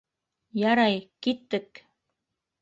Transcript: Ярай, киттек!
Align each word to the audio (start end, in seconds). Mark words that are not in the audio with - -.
Ярай, 0.61 0.97
киттек! 1.27 1.83